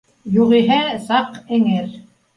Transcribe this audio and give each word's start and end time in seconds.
Юғиһә, 0.37 0.79
саҡ 1.11 1.37
эңер 1.59 1.93